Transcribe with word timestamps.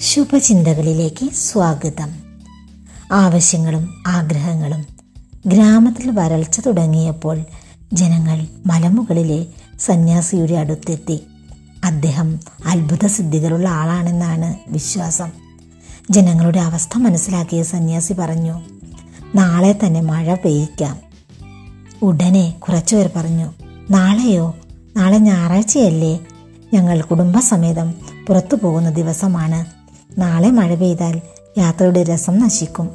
ശുഭചിന്തകളിലേക്ക് 0.00 1.30
സ്വാഗതം. 1.30 2.10
ആവശ്യങ്ങളും 3.12 4.02
ആഗ്രഹങ്ങളും 4.06 4.86
ഗ്രാമത്തിൽ 5.46 6.10
വരൾച്ച 6.10 6.60
തുടങ്ങിയപ്പോൾ 6.60 7.44
ജനങ്ങൾ 7.92 8.46
മലമുകളിലെ 8.66 9.46
സന്യാസിയുടെ 9.80 10.54
അടുത്തെത്തി. 10.54 11.20
അദ്ദേഹം 11.84 12.40
അത്ഭുത 12.66 13.06
സിദ്ധികളുള്ള 13.06 13.68
ആളാണെന്നാണ് 13.68 14.54
വിശ്വാസം. 14.68 15.30
ജനങ്ങളുടെ 16.10 16.58
അവസ്ഥ 16.58 16.98
മനസ്സിലാക്കിയ 16.98 17.62
സന്യാസി 17.62 18.12
പറഞ്ഞു 18.12 18.60
നാളെ 19.34 19.78
തന്നെ 19.86 20.00
മഴ 20.00 20.34
പെയ്യിക്കാം. 20.34 20.98
ഉടനെ 22.02 22.50
കുറച്ചുപേർ 22.50 23.10
പറഞ്ഞു 23.16 23.54
നാളെയോ? 23.90 24.54
നാളെ 24.96 25.18
ഞായറാഴ്ചയല്ലേ? 25.18 26.20
ഞങ്ങൾ 26.74 27.02
കുടുംബസമേതം 27.02 27.94
പുറത്തു 28.28 28.56
പോകുന്ന 28.56 28.90
ദിവസമാണ്. 28.90 29.77
നാളെ 30.18 30.50
മഴ 30.50 30.74
പെയ്താൽ 30.74 31.20
യാത്രയുടെ 31.58 32.02
രസം 32.02 32.38
നശിക്കും. 32.38 32.90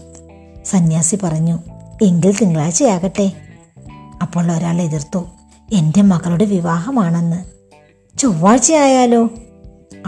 സന്യാസി 0.65 1.15
പറഞ്ഞു 1.23 1.59
എങ്കിൽ 2.01 2.37
തിങ്കളാഴ്ചയാകട്ടെ. 2.37 3.31
അപ്പോൾ 4.21 4.51
ഒരാൾ 4.51 4.81
എതിർത്തു 4.81 5.25
എന്റെ 5.73 6.01
മകളുടെ 6.01 6.45
വിവാഹമാണെന്ന്. 6.45 7.43
ചൊവ്വാഴ്ചയായാലോ? 8.19 9.29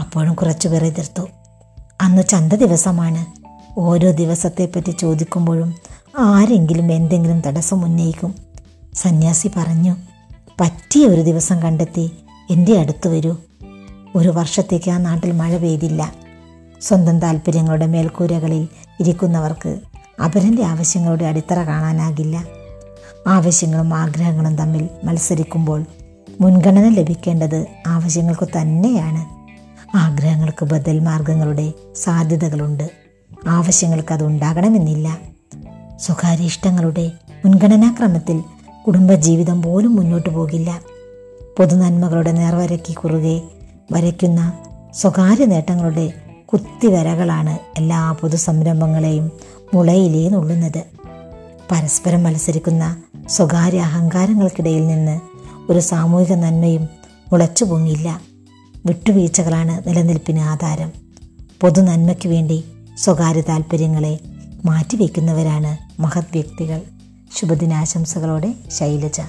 അപ്പോഴും 0.00 0.34
കുറച്ചുപേർ 0.34 0.84
എതിർത്തു 0.84 1.28
അന്ന് 2.00 2.22
ചന്ത 2.22 2.52
ദിവസമാണ്. 2.52 3.26
ഓരോ 3.80 4.10
ദിവസത്തെപ്പറ്റി 4.10 4.90
ചോദിക്കുമ്പോഴും 4.90 5.74
ആരെങ്കിലും 6.18 6.92
എന്തെങ്കിലും 6.92 7.40
തടസ്സം 7.40 7.84
ഉന്നയിക്കും. 7.84 8.34
സന്യാസി 8.94 9.50
പറഞ്ഞു 9.56 9.96
പറ്റിയ 10.60 11.06
ഒരു 11.06 11.20
ദിവസം 11.20 11.62
കണ്ടെത്തി 11.62 12.10
എന്റെ 12.50 12.78
അടുത്ത് 12.78 13.08
വരൂ. 13.08 13.36
ഒരു 14.16 14.28
വർഷത്തേക്ക് 14.28 14.90
ആ 14.90 14.98
നാട്ടിൽ 14.98 15.32
മഴ 15.32 15.56
പെയ്തില്ല. 15.56 16.25
സ്വന്തം 16.80 17.20
താല്പര്യങ്ങളുടെ 17.20 17.86
മേൽക്കൂരകളിൽ 17.86 18.68
ഇരിക്കുന്നവർക്ക് 19.00 19.78
അപരന്റെ 20.24 20.64
ആവശ്യങ്ങളുടെ 20.64 21.24
അടിത്തറ 21.24 21.62
കാണാനാകില്ല. 21.62 22.44
ആവശ്യങ്ങളും 23.26 23.94
ആഗ്രഹങ്ങളും 23.94 24.56
തമ്മിൽ 24.56 24.88
മത്സരിക്കുമ്പോൾ 25.04 25.84
മുൻഗണന 26.40 26.88
ലഭിക്കേണ്ടത് 26.88 27.66
ആവശ്യങ്ങൾക്ക് 27.86 28.48
തന്നെയാണ്. 28.60 29.36
ആഗ്രഹങ്ങൾക്ക് 29.96 30.64
ബദൽ 30.64 30.98
മാർഗങ്ങളുടെ 30.98 31.72
സാധ്യതകളുണ്ട്. 31.96 32.90
ആവശ്യങ്ങൾക്ക് 33.48 34.12
അത് 34.12 34.24
ഉണ്ടാകണമെന്നില്ല. 34.24 35.18
സ്വകാര്യ 35.96 36.44
ഇഷ്ടങ്ങളുടെ 36.44 37.12
മുൻഗണനാക്രമത്തിൽ 37.44 38.42
കുടുംബജീവിതം 38.86 39.62
പോലും 39.62 39.96
മുന്നോട്ടു 39.96 40.30
പോകില്ല. 40.30 40.80
പൊതുനന്മകളുടെ 41.58 42.32
നേർവരയ്ക്ക് 42.32 42.96
കുറുകെ 42.96 43.40
വരയ്ക്കുന്ന 43.92 44.52
സ്വകാര്യ 44.94 45.44
നേട്ടങ്ങളുടെ 45.44 46.12
കുത്തിവരകളാണ് 46.48 47.58
എല്ലാ 47.76 48.12
പൊതുസംരംഭങ്ങളെയും 48.12 49.32
മുളയിലേ 49.74 50.28
നുള്ളുന്നത്. 50.28 50.84
പരസ്പരം 51.70 52.22
മത്സരിക്കുന്ന 52.22 52.96
സ്വകാര്യ 53.28 53.80
അഹങ്കാരങ്ങൾക്കിടയിൽ 53.80 54.86
നിന്ന് 54.86 55.20
ഒരു 55.72 55.78
സാമൂഹിക 55.78 56.32
നന്മയും 56.34 56.88
മുളച്ചു 57.32 57.64
പൊങ്ങില്ല 57.64 58.20
വിട്ടുവീഴ്ചകളാണ് 58.86 59.88
നിലനിൽപ്പിന് 59.88 60.38
ആധാരം. 60.38 60.92
പൊതു 61.60 61.80
നന്മയ്ക്ക് 61.80 62.28
വേണ്ടി 62.28 62.64
സ്വകാര്യ 62.98 63.40
താല്പര്യങ്ങളെ 63.40 64.20
മാറ്റിവെക്കുന്നവരാണ് 64.64 66.02
മഹത് 66.02 66.32
വ്യക്തികൾ. 66.32 66.80
ശുഭദിനാശംസകളോടെ 67.38 68.54
ശൈലജ. 68.70 69.20